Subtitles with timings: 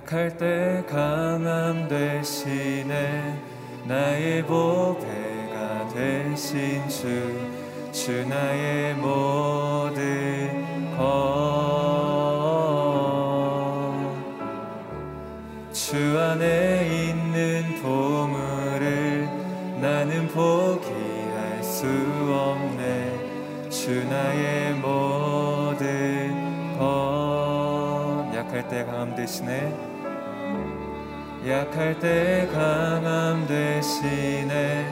[0.00, 3.38] 약할 때 강함 대신에
[3.84, 10.00] 나의 보배가 되신 주, 주 나의 모든
[15.70, 19.28] 것주 안에 있는 보물을
[19.80, 23.68] 나는 포기할 수 없네.
[23.68, 28.30] 주 나의 모든 것.
[28.34, 29.89] 약할 때 강함 대신에
[31.50, 34.86] 약할 때 강함 대신에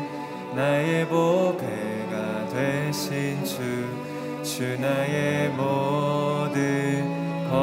[0.57, 7.09] 나의 보배가 되신 주, 주 나의 모든
[7.49, 7.59] 것.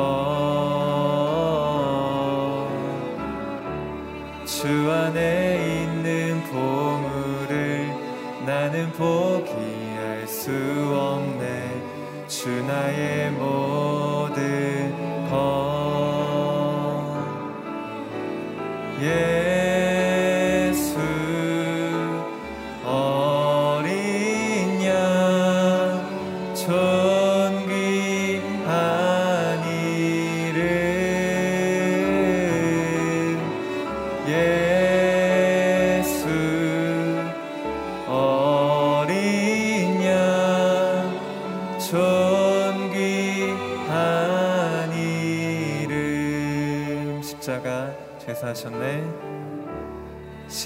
[4.45, 7.89] 주 안에 있는 보물을
[8.45, 10.51] 나는 포기할 수
[10.95, 12.27] 없네.
[12.27, 13.64] 주 나의 모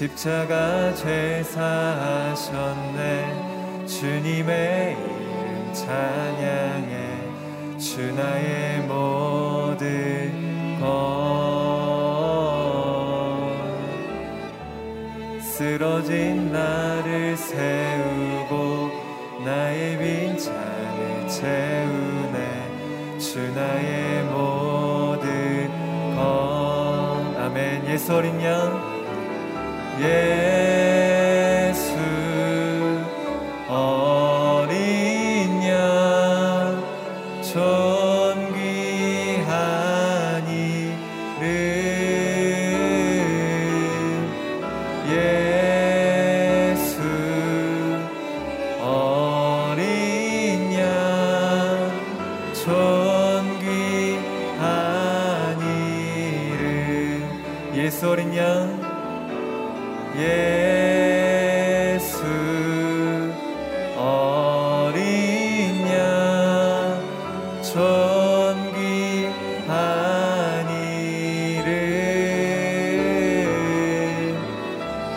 [0.00, 2.46] 십자가 죄사하셨네.
[3.86, 7.76] 주님의 이름 찬양해.
[7.76, 10.88] 주 나의 모든 것.
[15.42, 18.88] 쓰러진 나를 세우고
[19.44, 23.18] 나의 빈 잔을 채우네.
[23.18, 25.68] 주 나의 모든
[26.16, 27.36] 것.
[27.38, 27.86] 아멘.
[27.86, 28.89] 예수 어린 양
[30.02, 30.69] 예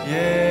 [0.06, 0.43] 예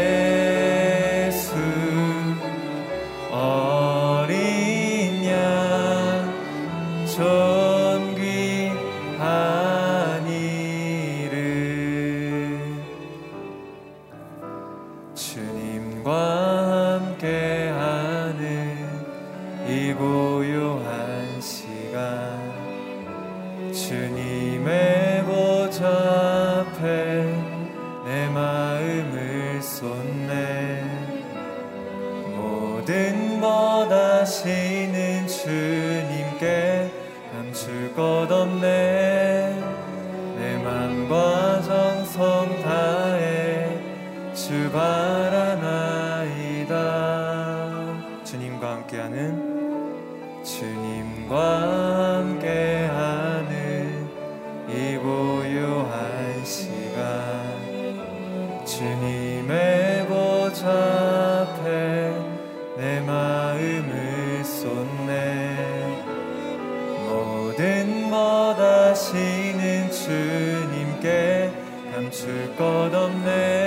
[62.84, 65.56] 내 마음을 쏟네.
[67.08, 71.50] 모든 것 아시는 주님께
[71.94, 73.63] 감출 것 없네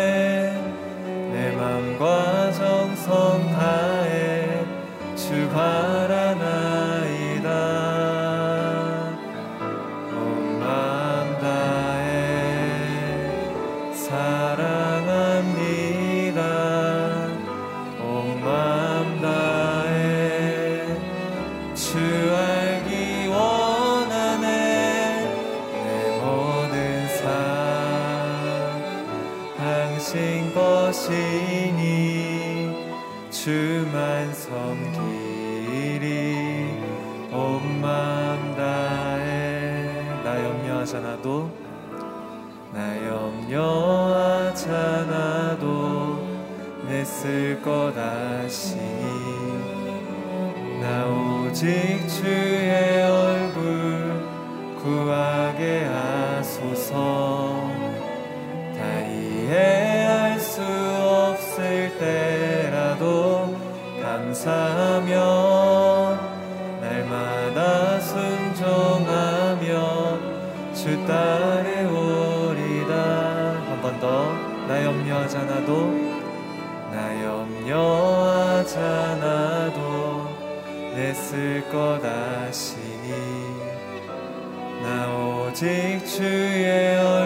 [47.27, 48.81] 내쓸것 아시니
[50.81, 54.25] 나 오직 주의 얼굴
[54.81, 57.69] 구하게 하소서.
[58.79, 63.57] 다 이해할 수 없을 때라도
[64.01, 65.17] 감사하며
[66.81, 69.67] 날마다 순종하며
[70.75, 72.95] 주 따르오리다
[73.67, 74.33] 한 번 더.
[74.69, 76.06] 나 염려하지 않아도 나
[77.67, 80.29] 염려하지 않아도
[80.95, 83.11] 냈을 것 아시니
[84.83, 85.09] 나
[85.49, 87.26] 오직 주의 얼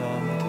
[0.00, 0.39] 주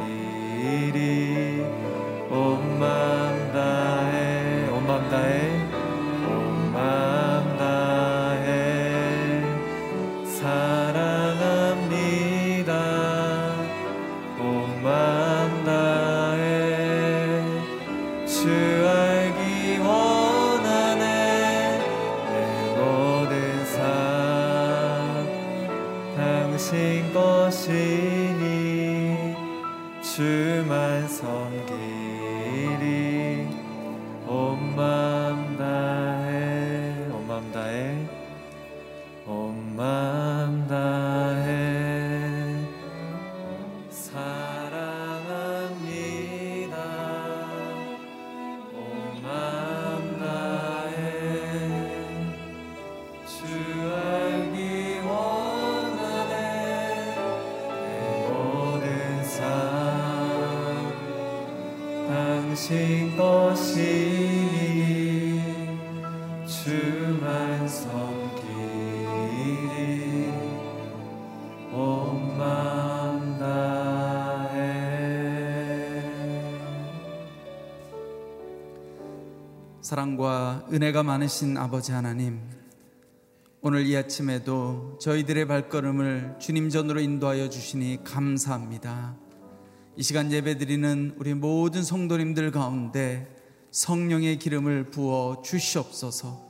[62.71, 63.81] 당신 것이니
[66.47, 69.11] 주만 섬기리
[71.73, 74.61] 온 마음 다해
[79.81, 82.39] 사랑과 은혜가 많으신 아버지 하나님,
[83.59, 89.30] 오늘 이 아침에도 저희들의 발걸음을 주님 전으로 인도하여 주시니 감사합니다.
[90.01, 93.37] 이 시간 예배 드리는 우리 모든 성도님들 가운데
[93.69, 96.41] 성령의 기름을 부어 주시옵소서.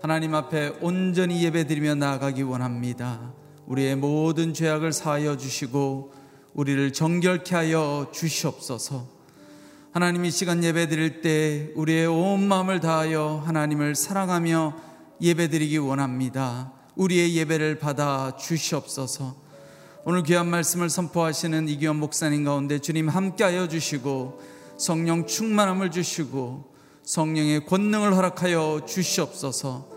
[0.00, 3.34] 하나님 앞에 온전히 예배 드리며 나아가기 원합니다.
[3.66, 6.14] 우리의 모든 죄악을 사하여 주시고
[6.54, 9.06] 우리를 정결케 하여 주시옵소서.
[9.92, 14.74] 하나님 이 시간 예배 드릴 때 우리의 온 마음을 다하여 하나님을 사랑하며
[15.20, 16.72] 예배 드리기 원합니다.
[16.96, 19.49] 우리의 예배를 받아 주시옵소서.
[20.02, 24.40] 오늘 귀한 말씀을 선포하시는 이기원 목사님 가운데 주님 함께하여 주시고
[24.78, 29.88] 성령 충만함을 주시고 성령의 권능을 허락하여 주시옵소서.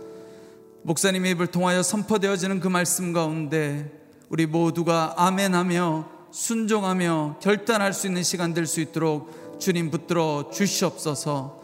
[0.81, 8.53] 목사님의 입을 통하여 선포되어지는 그 말씀 가운데 우리 모두가 아멘하며 순종하며 결단할 수 있는 시간
[8.53, 11.61] 될 수 있도록 주님 붙들어 주시옵소서.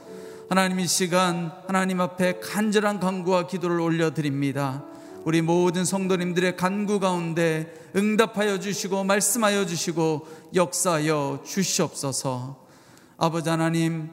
[0.48, 4.86] 하나님 이 시간 하나님 앞에 간절한 간구와 기도를 올려드립니다.
[5.26, 12.66] 우리 모든 성도님들의 간구 가운데 응답하여 주시고 말씀하여 주시고 역사하여 주시옵소서.
[13.18, 14.10] 아버지 하나님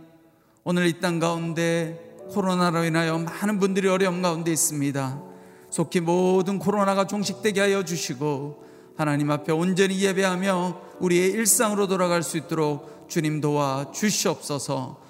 [0.64, 5.22] 오늘 이 땅 가운데 코로나로 인하여 많은 분들이 어려움 가운데 있습니다.
[5.70, 8.64] 속히 모든 코로나가 종식되게 하여 주시고
[8.96, 15.00] 하나님 앞에 온전히 예배하며 우리의 일상으로 돌아갈 수 있도록 주님 도와 주시옵소서.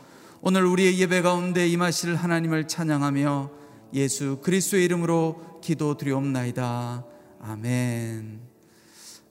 [0.42, 3.50] 오늘 우리의 예배 가운데 임하실 하나님을 찬양하며
[3.94, 7.04] 예수 그리스도의 이름으로 기도드리옵나이다.
[7.40, 8.40] 아멘.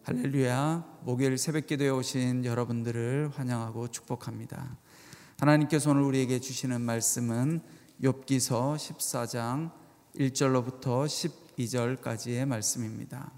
[0.04, 1.00] 할렐루야.
[1.04, 4.78] 목요일 새벽 기도에 오신 여러분들을 환영하고 축복합니다.
[5.40, 7.62] 하나님께서 오늘 우리에게 주시는 말씀은
[8.04, 9.72] 욥기서 14장
[10.18, 13.32] 1절로부터 12절까지의 말씀입니다.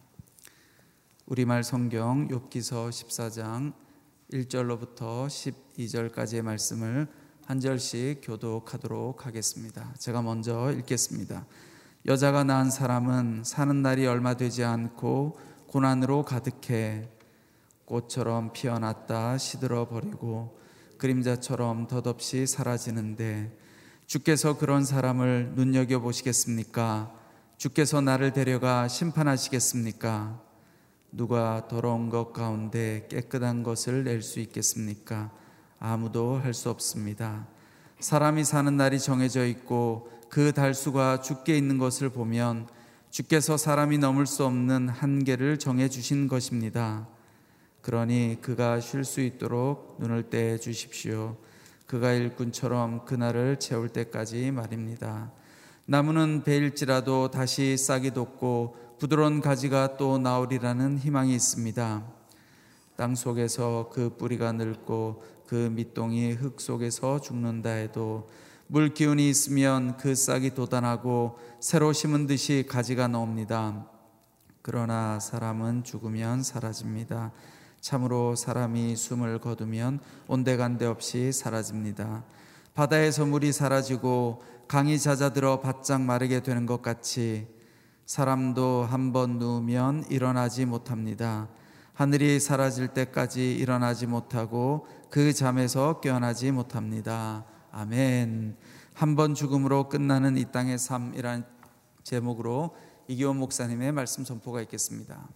[1.27, 3.73] 우리말 성경 욥기서 14장
[4.33, 7.07] 1절로부터 12절까지의 말씀을
[7.45, 9.93] 한 절씩 교독하도록 하겠습니다.
[9.99, 11.45] 제가 먼저 읽겠습니다.
[12.05, 15.37] 여자가 낳은 사람은 사는 날이 얼마 되지 않고
[15.67, 17.09] 고난으로 가득해
[17.85, 20.57] 꽃처럼 피어났다 시들어 버리고
[20.97, 23.57] 그림자처럼 덧없이 사라지는데
[24.05, 27.13] 주께서 그런 사람을 눈여겨 보시겠습니까?
[27.57, 30.41] 주께서 나를 데려가 심판하시겠습니까?
[31.11, 35.31] 누가 더러운 것 가운데 깨끗한 것을 낼 수 있겠습니까?
[35.79, 37.47] 아무도 할 수 없습니다.
[37.99, 42.67] 사람이 사는 날이 정해져 있고 그 달수가 죽게 있는 것을 보면
[43.09, 47.07] 주께서 사람이 넘을 수 없는 한계를 정해 주신 것입니다.
[47.81, 51.37] 그러니 그가 쉴 수 있도록 눈을 떼 주십시오.
[51.85, 55.31] 그가 일꾼처럼 그날을 채울 때까지 말입니다.
[55.85, 62.03] 나무는 베일지라도 다시 싹이 돋고 부드러운 가지가 또 나오리라는 희망이 있습니다.
[62.97, 68.29] 땅 속에서 그 뿌리가 늙고 그 밑동이 흙 속에서 죽는다 해도
[68.69, 73.87] 물 기운이 있으면 그 싹이 돋아나고 새로 심은 듯이 가지가 나옵니다.
[74.61, 77.31] 그러나 사람은 죽으면 사라집니다.
[77.79, 82.25] 참으로 사람이 숨을 거두면 온데간데 없이 사라집니다.
[82.73, 87.47] 바다에서 물이 사라지고 강이 잦아들어 바짝 마르게 되는 것 같이
[88.05, 91.47] 사람도 한 번 누우면 일어나지 못합니다.
[91.93, 97.45] 하늘이 사라질 때까지 일어나지 못하고 그 잠에서 깨어나지 못합니다.
[97.71, 98.55] 아멘.
[98.93, 101.45] 한 번 죽음으로 끝나는 이 땅의 삶이란
[102.03, 102.75] 제목으로
[103.07, 105.27] 이기원 목사님의 말씀 선포가 있겠습니다.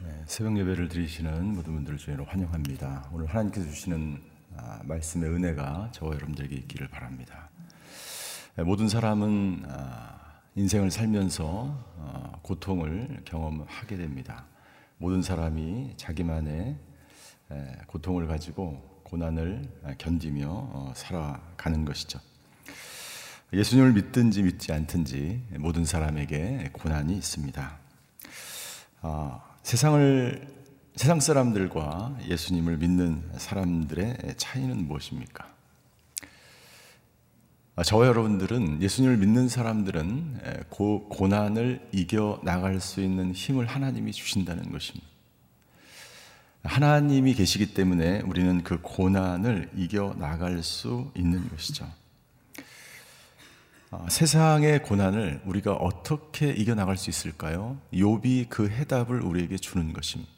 [0.00, 3.08] 네, 새벽 예배를 드리시는 모든 분들을 주의로 환영합니다.
[3.12, 4.22] 오늘 하나님께서 주시는
[4.56, 7.48] 아, 말씀의 은혜가 저와 여러분들에게 있기를 바랍니다.
[8.56, 10.18] 네, 모든 사람은 아,
[10.56, 14.46] 인생을 살면서 어, 고통을 경험하게 됩니다.
[14.98, 16.76] 모든 사람이 자기만의
[17.86, 22.20] 고통을 가지고 고난을 견디며 어, 살아가는 것이죠.
[23.52, 27.78] 예수님을 믿든지 믿지 않든지 모든 사람에게 고난이 있습니다.
[29.00, 30.58] 아, 세상을
[30.96, 35.57] 세상 사람들과 예수님을 믿는 사람들의 차이는 무엇입니까?
[37.78, 44.72] 아, 저와 여러분들은 예수님을 믿는 사람들은 고, 고난을 이겨 나갈 수 있는 힘을 하나님이 주신다는
[44.72, 45.06] 것입니다.
[46.64, 51.88] 하나님이 계시기 때문에 우리는 그 고난을 이겨 나갈 수 있는 것이죠.
[53.92, 57.78] 아, 세상의 고난을 우리가 어떻게 이겨 나갈 수 있을까요?
[57.92, 60.32] 욥이 그 해답을 우리에게 주는 것입니다.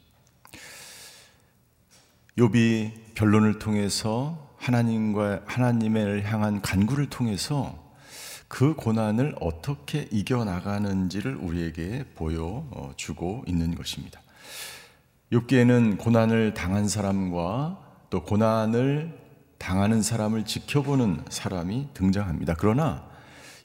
[2.37, 7.75] 욥이 변론을 통해서 하나님과 하나님을 향한 간구를 통해서
[8.47, 14.21] 그 고난을 어떻게 이겨 나가는지를 우리에게 보여 주고 있는 것입니다.
[15.31, 19.19] 욥기에는 고난을 당한 사람과 또 고난을
[19.57, 22.55] 당하는 사람을 지켜보는 사람이 등장합니다.
[22.57, 23.09] 그러나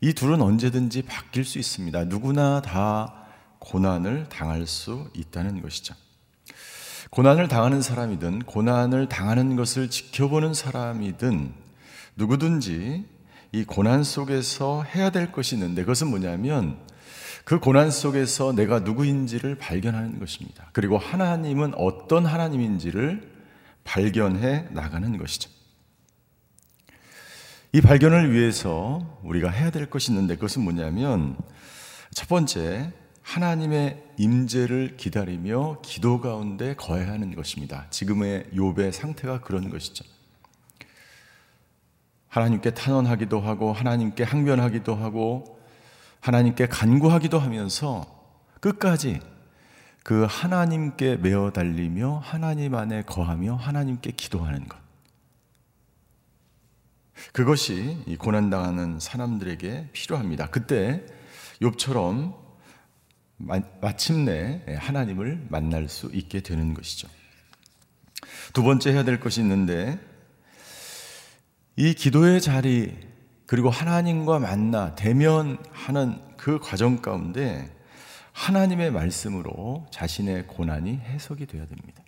[0.00, 2.04] 이 둘은 언제든지 바뀔 수 있습니다.
[2.04, 3.26] 누구나 다
[3.58, 5.94] 고난을 당할 수 있다는 것이죠.
[7.16, 11.50] 고난을 당하는 사람이든 고난을 당하는 것을 지켜보는 사람이든
[12.14, 13.06] 누구든지
[13.52, 16.78] 이 고난 속에서 해야 될 것이 있는데 그것은 뭐냐면
[17.46, 20.68] 그 고난 속에서 내가 누구인지를 발견하는 것입니다.
[20.75, 23.26] 그리고 하나님은 어떤 하나님인지를
[23.82, 25.49] 발견해 나가는 것이죠.
[27.73, 31.38] 이 발견을 위해서 우리가 해야 될 것이 있는데 그것은 뭐냐면
[32.12, 32.92] 첫 번째
[33.26, 37.87] 하나님의 임재를 기다리며 기도 가운데 거해야 하는 것입니다.
[37.90, 40.04] 지금의 욥의 상태가 그런 것이죠.
[42.28, 45.59] 하나님께 탄원하기도 하고 하나님께 항변하기도 하고
[46.21, 48.06] 하나님께 간구하기도 하면서
[48.61, 49.21] 끝까지
[50.04, 54.78] 그 하나님께 매어 달리며 하나님 안에 거하며 하나님께 기도하는 것.
[57.33, 60.47] 그것이 이 고난 당하는 사람들에게 필요합니다.
[60.50, 61.04] 그때
[61.61, 62.45] 욥처럼
[63.36, 67.08] 마침내 하나님을 만날 수 있게 되는 것이죠.
[68.52, 69.98] 두 번째 해야 될 것이 있는데
[71.76, 72.96] 이 기도의 자리
[73.46, 77.70] 그리고 하나님과 만나 대면하는 그 과정 가운데
[78.32, 82.02] 하나님의 말씀으로 자신의 고난이 해석이 되어야 됩니다.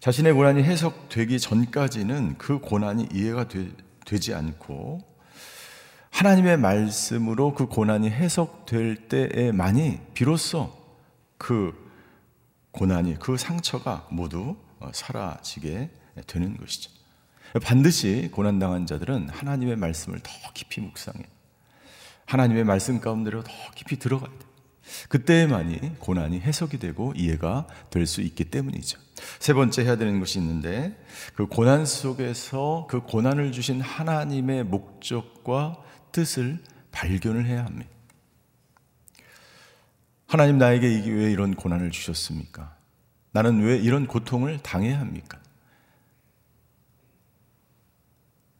[0.00, 5.13] 자신의 고난이 해석되기 전까지는 그 고난이 이해가 되, 지 않고
[6.14, 10.72] 하나님의 말씀으로 그 고난이 해석될 때에만이 비로소
[11.36, 11.74] 그
[12.70, 15.90] 고난이 그 상처가 모두 어, 사라지게
[16.28, 16.92] 되는 것이죠.
[17.64, 21.24] 반드시 고난당한 자들은 하나님의 말씀을 더 깊이 묵상해.
[22.26, 24.46] 하나님의 말씀 가운데로 더 깊이 들어가야 돼.
[25.08, 29.00] 그때만이 고난이 해석이 되고 이해가 될 수 있기 때문이죠.
[29.40, 30.96] 세 번째 해야 되는 것이 있는데
[31.34, 35.82] 그 고난 속에서 그 고난을 주신 하나님의 목적과
[36.14, 36.60] 뜻을
[36.92, 37.90] 발견을 해야 합니다.
[40.28, 42.76] 하나님 나에게 왜 이런 고난을 주셨습니까?
[43.32, 45.40] 나는 왜 이런 고통을 당해야 합니까?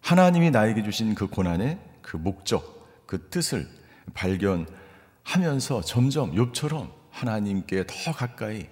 [0.00, 3.68] 하나님이 나에게 주신 그 고난의 그 목적, 그 뜻을
[4.14, 8.66] 발견하면서 점점 욥처럼 하나님께 더 가까이,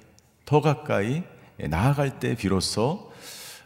[0.45, 1.23] 더 가까이
[1.71, 3.13] 나아갈 때 비로소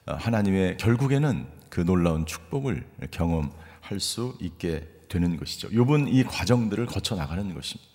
[0.05, 5.69] 하나님의 결국에는 그 놀라운 축복을 경험할 수 있게 되는 것이죠.
[5.69, 7.91] 욥은 이 과정들을 거쳐 나가는 것입니다.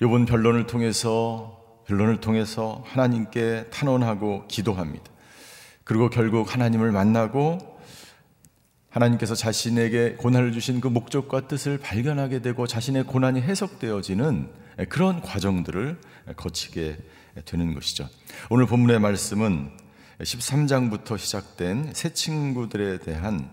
[0.00, 5.04] 욥은 변론을 통해서 변론을 통해서 하나님께 탄원하고 기도합니다.
[5.84, 7.80] 그리고 결국 하나님을 만나고
[8.90, 14.52] 하나님께서 자신에게 고난을 주신 그 목적과 뜻을 발견하게 되고 자신의 고난이 해석되어지는
[14.88, 16.00] 그런 과정들을
[16.36, 16.96] 거치게
[17.44, 18.08] 되는 것이죠.
[18.50, 19.70] 오늘 본문의 말씀은
[20.20, 23.50] 13장부터 시작된 새 친구들에 대한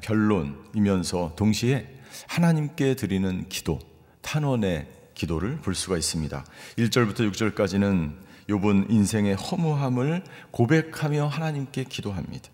[0.00, 1.88] 변론이면서 동시에
[2.28, 3.78] 하나님께 드리는 기도,
[4.22, 6.44] 탄원의 기도를 볼 수가 있습니다.
[6.78, 8.14] 1절부터 6절까지는
[8.48, 12.50] 욥은 인생의 허무함을 고백하며 하나님께 기도합니다.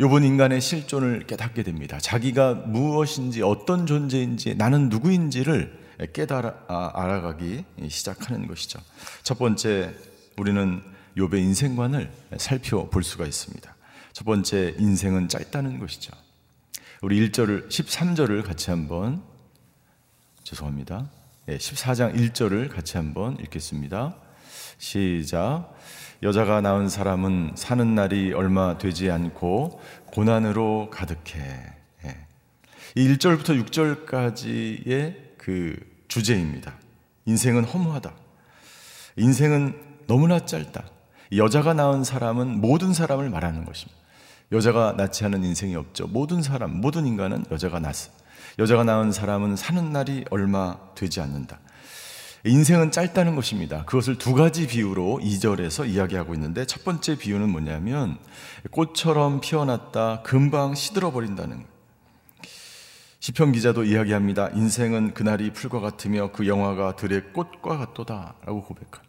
[0.00, 1.98] 욥은 인간의 실존을 깨닫게 됩니다.
[1.98, 8.78] 자기가 무엇인지 어떤 존재인지 나는 누구인지를 깨달아 아, 알아가기 시작하는 것이죠.
[9.24, 9.94] 첫 번째
[10.36, 10.80] 우리는
[11.16, 13.74] 욥의 인생관을 살펴볼 수가 있습니다.
[14.18, 16.10] 첫 번째 인생은 짧다는 것이죠.
[17.02, 19.22] 우리 1절을 13절을 같이 한번
[20.42, 21.08] 죄송합니다.
[21.46, 24.16] 14장 1절을 같이 한번 읽겠습니다.
[24.78, 25.72] 시작.
[26.24, 31.76] 여자가 낳은 사람은 사는 날이 얼마 되지 않고 고난으로 가득해.
[32.06, 32.26] 예.
[32.96, 36.74] 이 1절부터 6절까지의 그 주제입니다.
[37.24, 38.12] 인생은 허무하다.
[39.14, 40.90] 인생은 너무나 짧다.
[41.36, 44.07] 여자가 낳은 사람은 모든 사람을 말하는 것입니다.
[44.50, 46.06] 여자가 낳지 않은 인생이 없죠.
[46.06, 48.24] 모든 사람, 모든 인간은 여자가 낳습니다.
[48.58, 51.60] 여자가 낳은 사람은 사는 날이 얼마 되지 않는다.
[52.44, 53.84] 인생은 짧다는 것입니다.
[53.84, 58.16] 그것을 두 가지 비유로 2절에서 이야기하고 있는데 첫 번째 비유는 뭐냐면
[58.70, 61.66] 꽃처럼 피어났다 금방 시들어 버린다는
[63.20, 64.50] 시편 기자도 이야기합니다.
[64.50, 69.02] 인생은 그날이 풀과 같으며 그 영화가 들의 꽃과 같도다라고 고백합니다.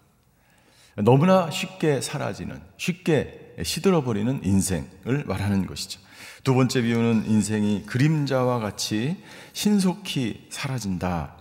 [0.98, 6.00] 너무나 쉽게 사라지는 쉽게 시들어 버리는 인생을 말하는 것이죠.
[6.44, 9.18] 두 번째 비유는 인생이 그림자와 같이
[9.54, 11.36] 신속히 사라진다.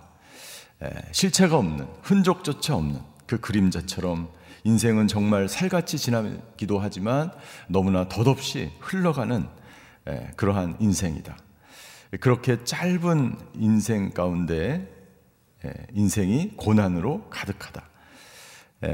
[1.11, 4.29] 실체가 없는, 흔적조차 없는 그 그림자처럼
[4.63, 7.31] 인생은 정말 살같이 지나기도 하지만
[7.67, 9.47] 너무나 덧없이 흘러가는
[10.35, 11.37] 그러한 인생이다.
[12.19, 14.87] 그렇게 짧은 인생 가운데
[15.93, 17.87] 인생이 고난으로 가득하다.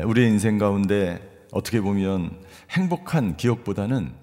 [0.05, 4.13] 우리의 인생 가운데 어떻게 보면 행복한 기억보다는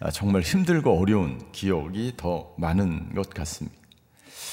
[0.00, 3.76] 아, 정말 힘들고 어려운 기억이 더 많은 것 같습니다.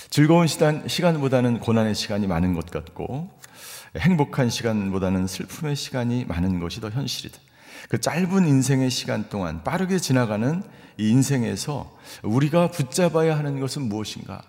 [0.09, 3.29] 즐거운 시간, 시간보다는 고난의 시간이 많은 것 같고
[3.97, 7.39] 행복한 시간보다는 슬픔의 시간이 많은 것이 더 현실이다.
[7.89, 10.61] 그 짧은 인생의 시간 동안 빠르게 지나가는
[10.97, 14.43] 이 인생에서 우리가 붙잡아야 하는 것은 무엇인가?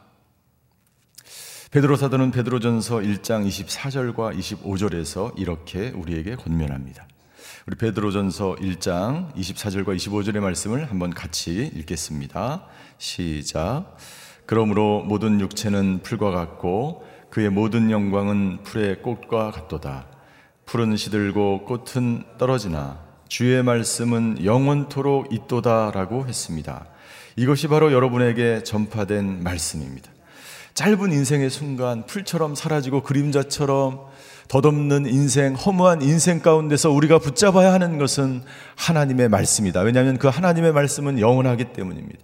[1.71, 7.07] 베드로 사도는 베드로전서 1장 24절과 25절에서 이렇게 우리에게 권면합니다.
[7.67, 12.65] 우리 베드로전서 1장 24절과 25절의 말씀을 한번 같이 읽겠습니다.
[12.97, 13.97] 시작.
[14.47, 20.07] 그러므로 모든 육체는 풀과 같고 그의 모든 영광은 풀의 꽃과 같도다.
[20.65, 26.87] 풀은 시들고 꽃은 떨어지나 주의 말씀은 영원토록 있도다라고 했습니다.
[27.37, 30.11] 이것이 바로 여러분에게 전파된 말씀입니다.
[30.73, 34.07] 짧은 인생의 순간 풀처럼 사라지고 그림자처럼
[34.51, 38.43] 덧없는 인생, 허무한 인생 가운데서 우리가 붙잡아야 하는 것은
[38.75, 39.81] 하나님의 말씀이다.
[39.83, 42.19] 왜냐하면 그 하나님의 말씀은 영원하기 때문입니다.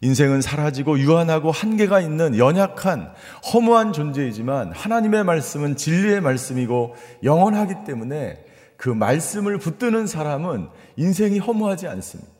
[0.00, 3.12] 인생은 사라지고 유한하고 한계가 있는 연약한
[3.52, 6.94] 허무한 존재이지만 하나님의 말씀은 진리의 말씀이고
[7.24, 8.44] 영원하기 때문에
[8.76, 12.30] 그 말씀을 붙드는 사람은 인생이 허무하지 않습니다.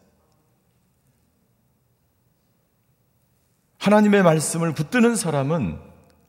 [3.78, 5.87] 하나님의 말씀을 붙드는 사람은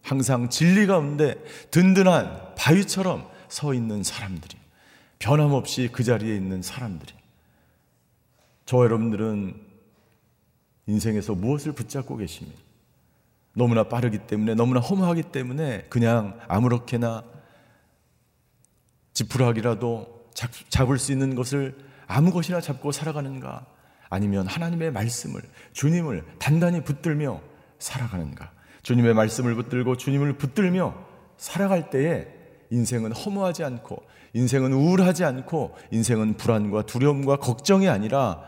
[0.10, 1.36] 항상 진리 가운데
[1.70, 4.58] 든든한 바위처럼 서 있는 사람들이
[5.20, 7.14] 변함없이 그 자리에 있는 사람들이
[8.66, 9.54] 저 여러분들은
[10.88, 12.60] 인생에서 무엇을 붙잡고 계십니까?
[13.54, 17.24] 너무나 빠르기 때문에 너무나 허무하기 때문에 그냥 아무렇게나
[19.14, 20.28] 지푸라기라도
[20.70, 23.68] 잡을 수 있는 것을 아무 것이나 잡고 살아가는가?
[24.10, 25.40] 아니면 하나님의 말씀을
[25.74, 27.42] 주님을 단단히 붙들며
[27.78, 28.58] 살아가는가?
[28.90, 30.96] 주님의 말씀을 붙들고 주님을 붙들며
[31.38, 32.26] 살아갈 때에
[32.72, 34.02] 인생은 허무하지 않고
[34.34, 38.42] 인생은 우울하지 않고 인생은 불안과 두려움과 걱정이 아니라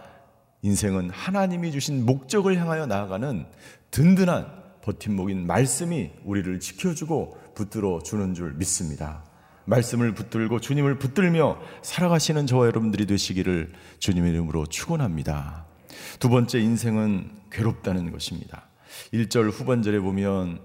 [0.63, 3.45] 인생은 하나님이 주신 목적을 향하여 나아가는
[3.91, 4.47] 든든한
[4.82, 9.23] 버팀목인 말씀이 우리를 지켜주고 붙들어 주는 줄 믿습니다.
[9.65, 15.67] 말씀을 붙들고 주님을 붙들며 살아가시는 저와 여러분들이 되시기를 주님의 이름으로 축원합니다.
[16.19, 18.71] 두 번째 인생은 괴롭다는 것입니다.
[19.13, 20.60] 1절 후반절에 보면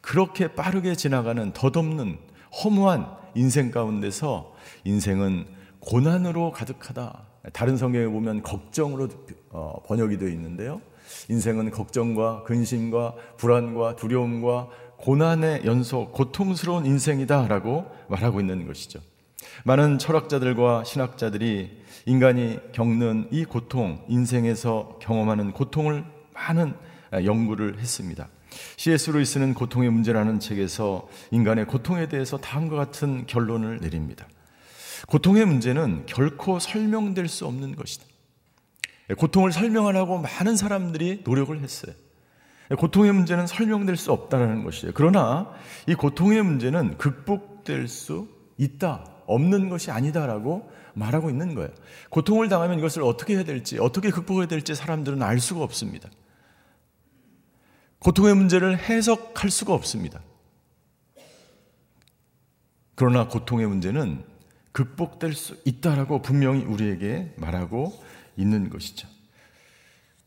[0.00, 2.18] 그렇게 빠르게 지나가는 덧없는
[2.62, 5.46] 허무한 인생 가운데서 인생은
[5.80, 7.26] 고난으로 가득하다.
[7.52, 9.08] 다른 성경에 보면 걱정으로
[9.50, 10.80] 어, 번역이 되어 있는데요.
[11.28, 19.00] 인생은 걱정과 근심과 불안과 두려움과 고난의 연속, 고통스러운 인생이다라고 말하고 있는 것이죠.
[19.64, 26.74] 많은 철학자들과 신학자들이 인간이 겪는 이 고통, 인생에서 경험하는 고통을 많은
[27.12, 28.28] 연구를 했습니다.
[28.76, 29.10] C.S.
[29.10, 34.26] 루이스는 고통의 문제라는 책에서 인간의 고통에 대해서 다음과 같은 결론을 내립니다.
[35.08, 38.04] 고통의 문제는 결코 설명될 수 없는 것이다.
[39.18, 41.94] 고통을 설명하려고 많은 사람들이 노력을 했어요.
[42.78, 44.92] 고통의 문제는 설명될 수 없다라는 것이에요.
[44.94, 45.52] 그러나
[45.86, 51.70] 이 고통의 문제는 극복될 수 있다, 없는 것이 아니다라고 말하고 있는 거예요.
[52.10, 56.08] 고통을 당하면 이것을 어떻게 해야 될지, 어떻게 극복해야 될지 사람들은 알 수가 없습니다.
[58.06, 60.20] 고통의 문제를 해석할 수가 없습니다.
[62.94, 64.22] 그러나 고통의 문제는
[64.70, 68.00] 극복될 수 있다라고 분명히 우리에게 말하고
[68.36, 69.08] 있는 것이죠.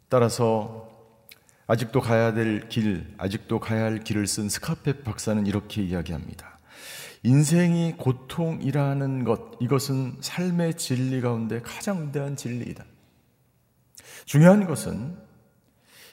[0.10, 0.92] 따라서
[1.68, 6.60] 아직도 가야 될 길, 아직도 가야 할 길을 쓴 스카페 박사는 이렇게 이야기합니다.
[7.24, 12.84] 인생이 고통이라는 것, 이것은 삶의 진리 가운데 가장 위대한 진리이다.
[14.26, 15.29] 중요한 것은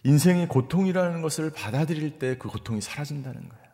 [0.07, 3.67] 인생이 고통이라는 것을 받아들일 때 그 고통이 사라진다는 거예요.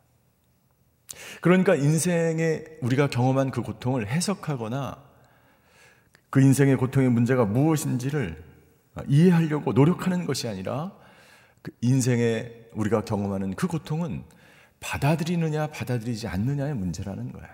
[1.42, 4.96] 그러니까 인생에 우리가 경험한 그 고통을 해석하거나
[6.30, 8.42] 그 인생의 고통의 문제가 무엇인지를
[9.08, 10.92] 이해하려고 노력하는 것이 아니라
[11.60, 14.24] 그 인생에 우리가 경험하는 그 고통은
[14.80, 17.48] 받아들이느냐 받아들이지 않느냐의 문제라는 거예요.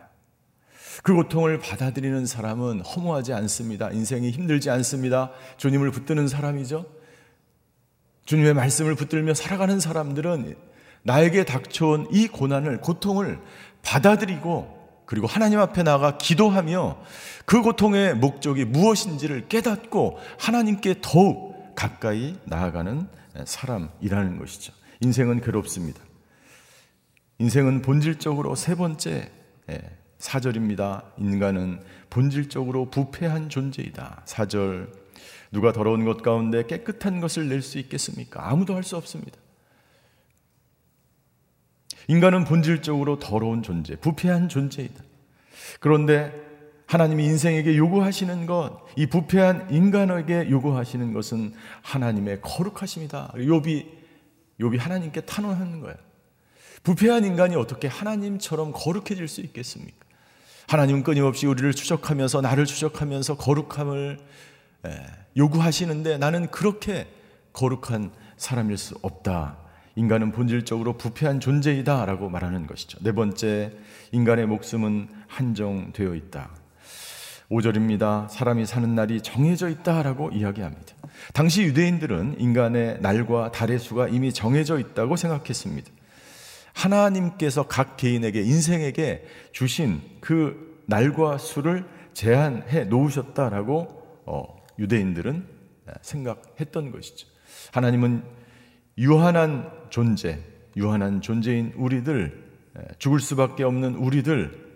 [1.03, 3.91] 그 고통을 받아들이는 사람은 허무하지 않습니다.
[3.91, 5.33] 인생이 힘들지 않습니다.
[5.57, 6.98] 주님을 붙드는 사람이죠.
[8.29, 10.55] 주님의 말씀을 붙들며 살아가는 사람들은
[11.03, 13.41] 나에게 닥쳐온 이 고난을, 고통을
[13.83, 16.99] 받아들이고 그리고 하나님 앞에 나가 기도하며
[17.47, 23.09] 그 고통의 목적이 무엇인지를 깨닫고 하나님께 더욱 가까이 나아가는
[23.47, 24.75] 사람이라는 것이죠.
[25.01, 25.99] 인생은 괴롭습니다.
[27.39, 29.33] 인생은 본질적으로 세 번째
[29.71, 29.81] 예,
[30.19, 31.05] 사절입니다.
[31.17, 34.21] 인간은 본질적으로 부패한 존재이다.
[34.27, 34.93] 사절
[35.53, 38.49] 누가 더러운 것 가운데 깨끗한 것을 낼 수 있겠습니까?
[38.51, 39.39] 아무도 할 수 없습니다.
[42.09, 45.03] 인간은 본질적으로 더러운 존재, 부패한 존재이다.
[45.81, 46.33] 그런데
[46.87, 53.33] 하나님이 인생에게 요구하시는 것, 이 부패한 인간에게 요구하시는 것은 하나님의 거룩하심이다.
[53.37, 53.87] 욥이
[54.59, 55.97] 욥이 하나님께 탄원하는 거예요.
[56.83, 60.07] 부패한 인간이 어떻게 하나님처럼 거룩해질 수 있겠습니까?
[60.69, 64.19] 하나님은 끊임없이 우리를 추적하면서 나를 추적하면서 거룩함을
[65.39, 67.07] 요구하시는데 나는 그렇게
[67.53, 69.57] 거룩한 사람일 수 없다.
[69.97, 72.99] 인간은 본질적으로 부패한 존재이다 라고 말하는 것이죠.
[73.03, 73.73] 네 번째,
[74.13, 76.51] 인간의 목숨은 한정되어 있다.
[77.51, 78.29] 5절입니다.
[78.29, 80.95] 사람이 사는 날이 정해져 있다 라고 이야기합니다.
[81.33, 85.91] 당시 유대인들은 인간의 날과 달의 수가 이미 정해져 있다고 생각했습니다.
[86.75, 95.47] 하나님께서 각 개인에게 인생에게 주신 그 날과 수를 제한해 놓으셨다라고 어, 유대인들은
[96.03, 97.27] 생각했던 것이죠.
[97.73, 98.23] 하나님은
[98.99, 100.41] 유한한 존재,
[100.77, 102.47] 유한한 존재인 우리들,
[102.99, 104.69] 죽을 수밖에 없는 우리들,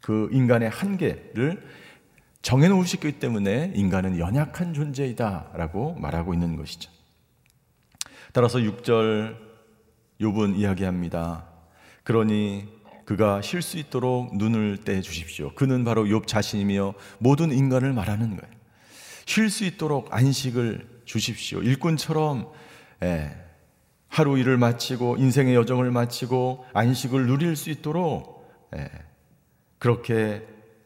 [0.00, 1.62] 그 인간의 한계를
[2.42, 6.90] 정해놓으셨기 때문에 인간은 연약한 존재이다라고 말하고 있는 것이죠.
[8.32, 9.36] 따라서 6절
[10.20, 11.46] 욥은 이야기합니다.
[12.02, 12.68] 그러니
[13.04, 15.54] 그가 쉴 수 있도록 눈을 떼 주십시오.
[15.54, 18.59] 그는 바로 욥 자신이며 모든 인간을 말하는 거예요.
[19.30, 21.62] 쉴 수 있도록 안식을 주십시오.
[21.62, 22.50] 일꾼처럼
[23.04, 23.30] 예,
[24.08, 28.90] 하루 일을 마치고 인생의 여정을 마치고 안식을 누릴 수 있도록 예,
[29.78, 30.44] 그렇게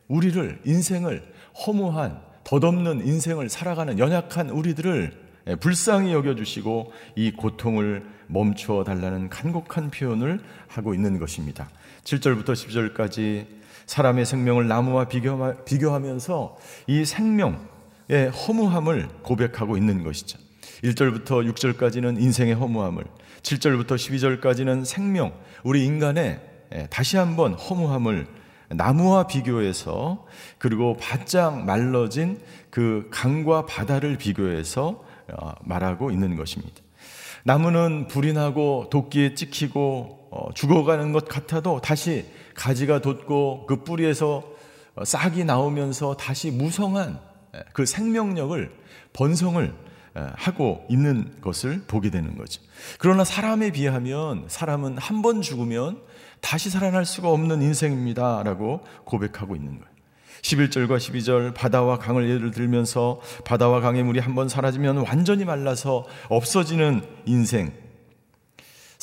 [0.08, 1.32] 우리를 인생을
[1.66, 10.38] 허무한 덧없는 인생을 살아가는 연약한 우리들을 예, 불쌍히 여겨주시고 이 고통을 멈추어 달라는 간곡한 표현을
[10.68, 11.70] 하고 있는 것입니다.
[12.02, 13.46] 7절부터 10절까지
[13.86, 17.72] 사람의 생명을 나무와 비교하면서 이 생명
[18.08, 20.38] 의 허무함을 고백하고 있는 것이죠.
[20.82, 23.04] 1절부터 6절까지는 인생의 허무함을,
[23.42, 26.40] 7절부터 12절까지는 생명, 우리 인간의
[26.74, 28.26] 예, 다시 한번 허무함을
[28.68, 30.26] 나무와 비교해서
[30.58, 32.40] 그리고 바짝 말러진
[32.70, 36.82] 그 강과 바다를 비교해서 어, 말하고 있는 것입니다.
[37.44, 44.42] 나무는 불이 나고 도끼에 찍히고 어, 죽어가는 것 같아도 다시 가지가 돋고 그 뿌리에서
[44.96, 47.33] 어, 싹이 나오면서 다시 무성한 예,
[47.72, 48.70] 그 생명력을
[49.12, 49.74] 번성을
[50.36, 52.62] 하고 있는 것을 보게 되는 거죠.
[52.98, 56.00] 그러나 사람에 비하면 사람은 한 번 죽으면
[56.40, 59.94] 다시 살아날 수가 없는 인생입니다라고 고백하고 있는 거예요.
[60.42, 67.02] 11절과 12절 바다와 강을 예를 들면서 바다와 강의 물이 한 번 사라지면 완전히 말라서 없어지는
[67.24, 67.72] 인생.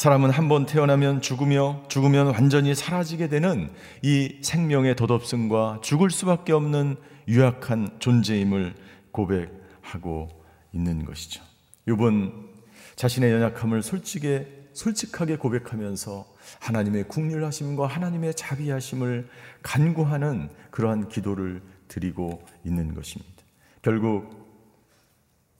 [0.01, 3.69] 사람은 한 번 태어나면 죽으며 죽으면 완전히 사라지게 되는
[4.01, 6.95] 이 생명의 덧없음과 죽을 수밖에 없는
[7.27, 8.73] 유약한 존재임을
[9.11, 10.27] 고백하고
[10.73, 11.43] 있는 것이죠.
[11.87, 12.49] 요번
[12.95, 16.25] 자신의 연약함을 솔직히 솔직하게 고백하면서
[16.61, 19.29] 하나님의 국률하심과 하나님의 자비하심을
[19.61, 23.43] 간구하는 그러한 기도를 드리고 있는 것입니다.
[23.83, 24.49] 결국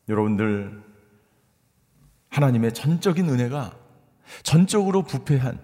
[0.09, 0.81] 여러분들
[2.29, 3.80] 하나님의 전적인 은혜가
[4.43, 5.59] 전적으로 부패한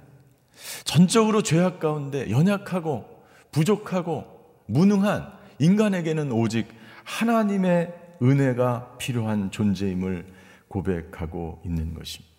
[0.84, 3.06] 전적으로 죄악 가운데 연약하고
[3.51, 4.25] 부족하고
[4.67, 6.67] 무능한 인간에게는 오직
[7.03, 10.25] 하나님의 은혜가 필요한 존재임을
[10.67, 12.34] 고백하고 있는 것입니다.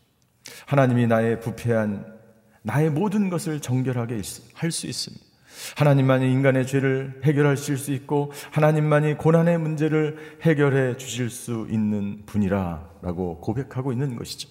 [0.66, 2.18] 하나님이 나의 부패한
[2.62, 4.20] 나의 모든 것을 정결하게
[4.54, 5.28] 할 수 있습니다.
[5.76, 13.92] 하나님만이 인간의 죄를 해결하실 수 있고 하나님만이 고난의 문제를 해결해 주실 수 있는 분이라라고 고백하고
[13.92, 14.48] 있는 것이죠.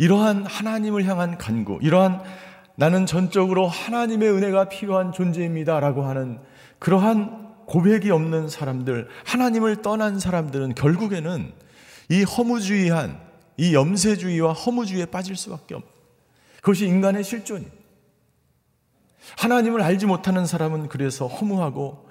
[0.00, 2.22] 이러한 하나님을 향한 간구, 이러한
[2.74, 6.40] 나는 전적으로 하나님의 은혜가 필요한 존재입니다라고 하는
[6.78, 11.52] 그러한 고백이 없는 사람들, 하나님을 떠난 사람들은 결국에는
[12.08, 13.20] 이 허무주의한
[13.58, 15.84] 이 염세주의와 허무주의에 빠질 수밖에 없.
[16.62, 17.76] 그것이 인간의 실존입니다.
[19.36, 22.08] 하나님을 알지 못하는 사람은 그래서 허무하고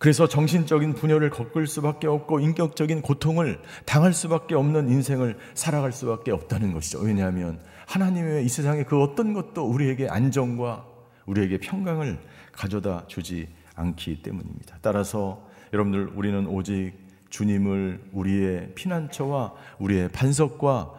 [0.00, 6.72] 그래서 정신적인 분열을 겪을 수밖에 없고 인격적인 고통을 당할 수밖에 없는 인생을 살아갈 수밖에 없다는
[6.72, 7.00] 것이죠.
[7.00, 10.86] 왜냐하면 하나님의 이 세상에 그 어떤 것도 우리에게 안정과
[11.26, 12.18] 우리에게 평강을
[12.50, 14.78] 가져다 주지 않기 때문입니다.
[14.80, 16.94] 따라서 여러분들 우리는 오직
[17.28, 20.94] 주님을 우리의 피난처와 우리의 반석과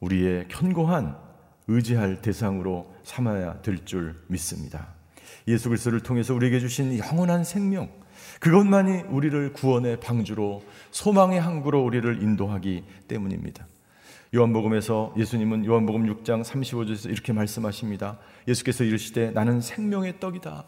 [0.00, 1.16] 우리의 견고한
[1.68, 4.88] 의지할 대상으로 삼아야 될 줄 믿습니다.
[5.48, 7.88] 예수 그리스도를 통해서 우리에게 주신 영원한 생명,
[8.40, 13.66] 그것만이 우리를 구원의 방주로 소망의 항구로 우리를 인도하기 때문입니다.
[14.34, 18.18] 요한복음에서 예수님은 요한복음 6장 35절에서 이렇게 말씀하십니다.
[18.48, 20.64] 예수께서 이르시되 나는 생명의 떡이다.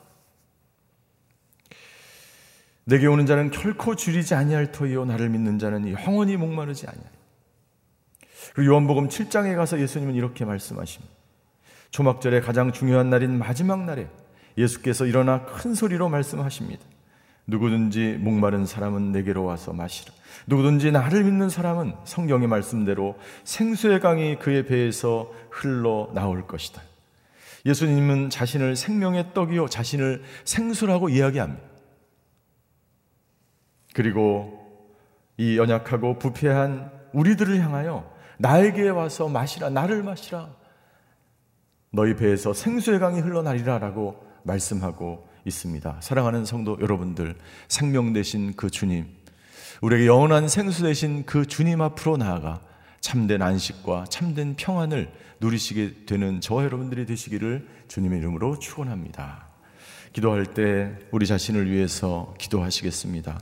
[2.85, 7.18] 내게 오는 자는 결코 줄이지 아니할 터이요 나를 믿는 자는 영원히 목마르지 아니하리.
[8.54, 11.14] 그리고 요한복음 7장에 가서 예수님은 이렇게 말씀하십니다.
[11.90, 14.09] 초막절의 가장 중요한 날인 마지막 날에
[14.57, 16.85] 예수께서 일어나 큰 소리로 말씀하십니다.
[17.48, 20.12] 누구든지 목마른 사람은 내게로 와서 마시라.
[20.46, 26.82] 누구든지 나를 믿는 사람은 성경의 말씀대로 생수의 강이 그의 배에서 흘러 나올 것이다.
[27.64, 31.62] 예수님은 자신을 생명의 떡이요 자신을 생수라고 이야기합니다.
[33.94, 34.54] 그리고
[35.38, 38.08] 이 연약하고 부패한 우리들을 향하여
[38.38, 40.50] 나에게 와서 마시라 나를 마시라
[41.90, 45.98] 너희 배에서 생수의 강이 흘러나리라라고 말씀하고 있습니다.
[46.00, 47.34] 사랑하는 성도 여러분들,
[47.68, 49.06] 생명 되신 그 주님,
[49.80, 52.61] 우리에게 영원한 생수 되신 그 주님 앞으로 나아가
[53.00, 59.46] 참된 안식과 참된 평안을 누리시게 되는 저와 여러분들이 되시기를 주님의 이름으로 축원합니다.
[60.12, 63.40] 기도할 때 우리 자신을 위해서 기도하시겠습니다.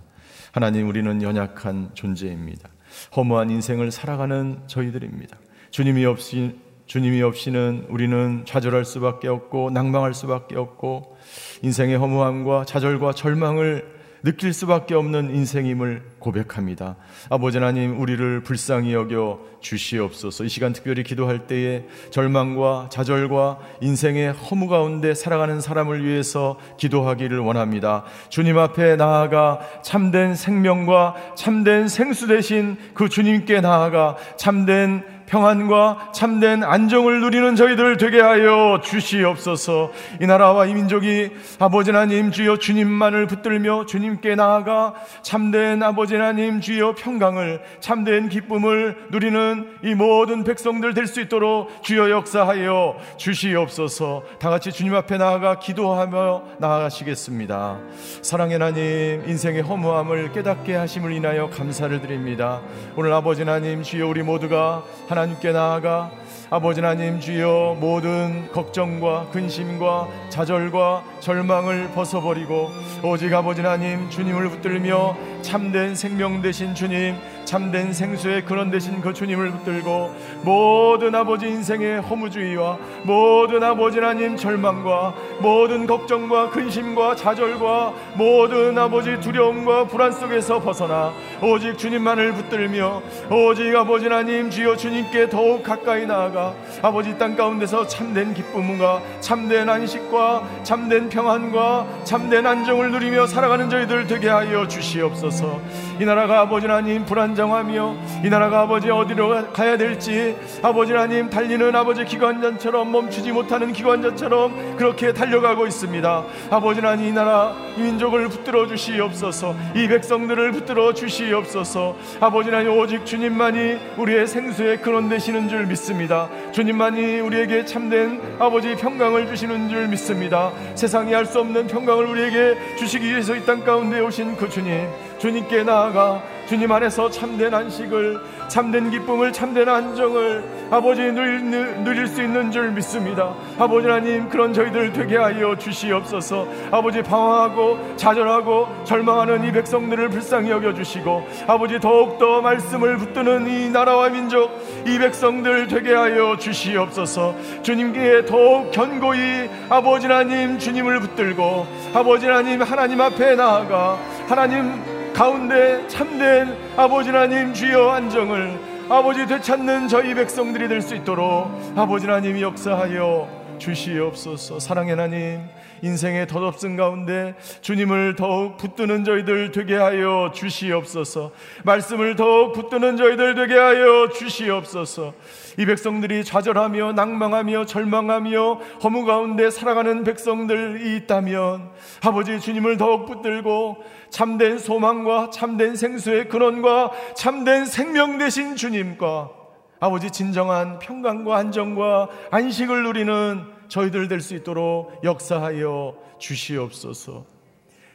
[0.53, 2.69] 하나님, 우리는 연약한 존재입니다.
[3.17, 5.39] 허무한 인생을 살아가는 저희들입니다.
[5.71, 11.17] 주님이 없이 주님이 없이는 우리는 좌절할 수밖에 없고 낭망할 수밖에 없고
[11.63, 16.97] 인생의 허무함과 좌절과 절망을 느낄 수밖에 없는 인생임을 고백합니다.
[17.31, 20.43] 아버지 하나님, 우리를 불쌍히 여겨 주시옵소서.
[20.43, 28.05] 이 시간 특별히 기도할 때에 절망과 좌절과 인생의 허무 가운데 살아가는 사람을 위해서 기도하기를 원합니다.
[28.29, 37.21] 주님 앞에 나아가 참된 생명과 참된 생수 대신 그 주님께 나아가 참된 평안과 참된 안정을
[37.21, 39.93] 누리는 저희들 되게 하여 주시옵소서.
[40.21, 46.95] 이 나라와 이 민족이 아버지 하나님 주여 주님만을 붙들며 주님께 나아가 참된 아버지 하나님 주여
[46.95, 54.25] 평강을 참된 기쁨을 누리는 이 모든 백성들 될 수 있도록 주여 역사하여 주시옵소서.
[54.39, 57.79] 다 같이 주님 앞에 나아가 기도하며 나아가시겠습니다.
[58.23, 62.61] 사랑의 하나님 인생의 허무함을 깨닫게 하심을 인하여 감사를 드립니다.
[62.97, 66.11] 오늘 아버지 하나님 주여 우리 모두가 하나님께 나아가
[66.49, 72.71] 아버지 하나님 주여 모든 걱정과 근심과 좌절과 절망을 벗어버리고
[73.03, 77.17] 오직 아버지 하나님 주님을 붙들며 참된 생명 되신 주님
[77.47, 85.15] 참된 생수의 근원 되신 그 주님을 붙들고 모든 아버지 인생의 허무주의와 모든 아버지 하나님 절망과
[85.41, 94.07] 모든 걱정과 근심과 좌절과 모든 아버지 두려움과 불안 속에서 벗어나 오직 주님만을 붙들며 오직 아버지
[94.07, 101.87] 하나님 주여 주님께 더욱 가까이 나아가 아버지 땅 가운데서 참된 기쁨과 참된 안식과 참된 평안과
[102.03, 105.61] 참된 안정을 누리며 살아가는 저희들 되게 하여 주시옵소서.
[106.01, 111.75] 이 나라가 아버지 하나님 불안 정하며 이 나라가 아버지 어디로 가야 될지 아버지 하나님 달리는
[111.75, 116.25] 아버지 기관장처럼 멈추지 못하는 기관장처럼 그렇게 달려가고 있습니다.
[116.51, 119.55] 아버지 하나님 이 나라 이 민족을 붙들어 주시옵소서.
[119.75, 121.97] 이 백성들을 붙들어 주시옵소서.
[122.21, 126.29] 아버지 하나님 오직 주님만이 우리의 생수의 근원 되시는 줄 믿습니다.
[126.53, 130.53] 주님만이 우리에게 참된 아버지 평강을 주시는 줄 믿습니다.
[130.75, 136.21] 세상이 할수 없는 평강을 우리에게 주시기 위해서 이 땅 가운데 오신 그 주님 주님께 나아가
[136.47, 141.43] 주님 안에서 참된 안식을 참된 기쁨을 참된 안정을 아버지 누릴,
[141.83, 143.35] 누릴 수 있는 줄 믿습니다.
[143.59, 146.47] 아버지 하나님 그런 저희들 되게 하여 주시옵소서.
[146.71, 154.51] 아버지 방황하고 좌절하고 절망하는 이 백성들을 불쌍히 여겨주시고 아버지 더욱더 말씀을 붙드는 이 나라와 민족
[154.87, 157.35] 이 백성들 되게 하여 주시옵소서.
[157.63, 166.55] 주님께 더욱 견고히 아버지 하나님 주님을 붙들고 아버지 하나님 하나님 앞에 나아가 하나님 가운데 참된
[166.77, 173.27] 아버지 하나님 주여 안정을 아버지 되찾는 저희 백성들이 될 수 있도록 아버지 하나님 역사하여
[173.57, 174.61] 주시옵소서.
[174.61, 175.41] 사랑의 하나님
[175.83, 181.33] 인생의 덧없음 가운데 주님을 더욱 붙드는 저희들 되게 하여 주시옵소서.
[181.65, 185.15] 말씀을 더욱 붙드는 저희들 되게 하여 주시옵소서.
[185.59, 191.71] 이 백성들이 좌절하며 낭망하며 절망하며 허무 가운데 살아가는 백성들이 있다면
[192.03, 199.46] 아버지 주님을 더욱 붙들고 참된 소망과 참된 생수의 근원과 참된 생명 되신 주님과
[199.79, 207.27] 아버지 진정한 평강과 안정과 안식을 누리는 저희들 될 수 있도록 역사하여 주시옵소서.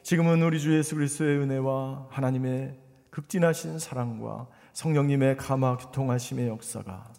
[0.04, 2.78] 지금은 우리 주 예수 그리스도의 은혜와 하나님의
[3.10, 7.12] 극진하신 사랑과 성령님의 감화 교통하심의 역사가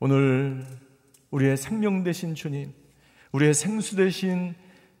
[0.00, 0.64] 오늘
[1.30, 2.72] 우리의 생명 되신 주님,
[3.32, 4.54] 우리의 생수 되신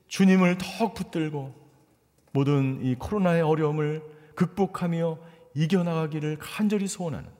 [0.06, 1.54] 주님을 더욱 붙들고
[2.32, 4.02] 모든 이 코로나의 어려움을
[4.34, 5.18] 극복하며
[5.54, 7.37] 이겨나가기를 간절히 소원하는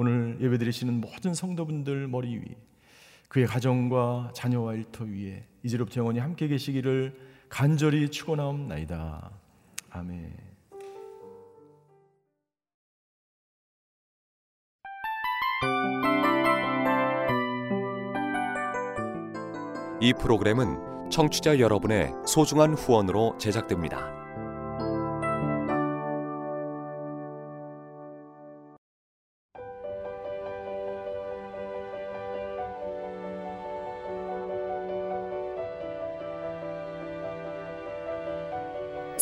[0.00, 2.44] 오늘 예배드리시는 모든 성도분들 머리 위
[3.26, 9.32] 그의 가정과 자녀와 일터 위에 이제로부터 영원히 함께 계시기를 간절히 축원하옵나이다.
[9.90, 10.36] 아멘.
[20.00, 24.17] 이 프로그램은 청취자 여러분의 소중한 후원으로 제작됩니다.